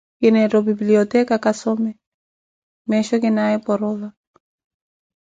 [0.19, 1.91] kineettha opipilioteeka kasome,
[2.89, 4.09] meesho kinaaye porova.